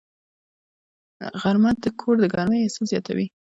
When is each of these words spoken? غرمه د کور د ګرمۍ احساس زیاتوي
غرمه 1.41 1.71
د 1.83 1.85
کور 1.99 2.15
د 2.19 2.25
ګرمۍ 2.33 2.59
احساس 2.61 2.87
زیاتوي 2.91 3.27